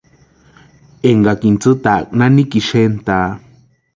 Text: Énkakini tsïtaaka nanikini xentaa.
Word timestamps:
Énkakini 1.09 1.57
tsïtaaka 1.61 2.09
nanikini 2.17 2.65
xentaa. 2.69 3.27